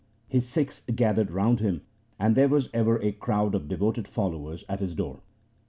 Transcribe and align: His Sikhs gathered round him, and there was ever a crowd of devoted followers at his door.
His 0.27 0.47
Sikhs 0.49 0.81
gathered 0.95 1.29
round 1.29 1.59
him, 1.59 1.83
and 2.17 2.33
there 2.35 2.49
was 2.49 2.71
ever 2.73 2.99
a 3.03 3.11
crowd 3.11 3.53
of 3.53 3.67
devoted 3.67 4.07
followers 4.07 4.65
at 4.67 4.79
his 4.79 4.95
door. 4.95 5.19